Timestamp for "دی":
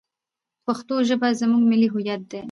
2.31-2.39